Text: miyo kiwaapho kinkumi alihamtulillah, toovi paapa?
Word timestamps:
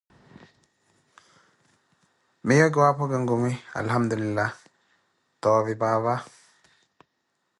miyo 2.45 2.65
kiwaapho 2.73 3.03
kinkumi 3.11 3.51
alihamtulillah, 3.77 4.51
toovi 5.41 5.73
paapa? 5.81 6.13